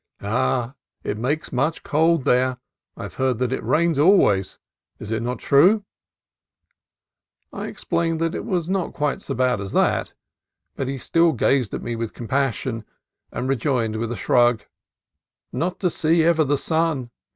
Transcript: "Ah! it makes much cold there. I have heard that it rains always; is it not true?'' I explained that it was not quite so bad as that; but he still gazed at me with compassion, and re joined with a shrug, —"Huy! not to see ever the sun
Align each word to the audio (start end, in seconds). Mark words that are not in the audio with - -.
"Ah! 0.23 0.73
it 1.03 1.15
makes 1.15 1.53
much 1.53 1.83
cold 1.83 2.25
there. 2.25 2.57
I 2.97 3.03
have 3.03 3.13
heard 3.21 3.37
that 3.37 3.53
it 3.53 3.63
rains 3.63 3.99
always; 3.99 4.57
is 4.97 5.11
it 5.11 5.21
not 5.21 5.37
true?'' 5.37 5.83
I 7.53 7.67
explained 7.67 8.19
that 8.19 8.33
it 8.33 8.43
was 8.43 8.67
not 8.67 8.93
quite 8.95 9.21
so 9.21 9.35
bad 9.35 9.61
as 9.61 9.73
that; 9.73 10.13
but 10.75 10.87
he 10.87 10.97
still 10.97 11.33
gazed 11.33 11.75
at 11.75 11.83
me 11.83 11.95
with 11.95 12.15
compassion, 12.15 12.83
and 13.31 13.47
re 13.47 13.55
joined 13.57 13.97
with 13.97 14.11
a 14.11 14.15
shrug, 14.15 14.61
—"Huy! 15.51 15.59
not 15.59 15.79
to 15.81 15.91
see 15.91 16.23
ever 16.23 16.43
the 16.43 16.57
sun 16.57 17.11